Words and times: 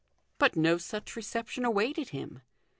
But 0.39 0.55
no 0.55 0.79
such 0.79 1.15
reception 1.15 1.63
awaited 1.63 2.09
him. 2.09 2.41